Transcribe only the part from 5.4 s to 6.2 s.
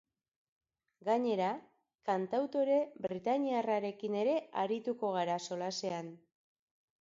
solasean.